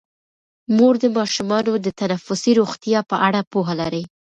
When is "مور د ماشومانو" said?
0.77-1.71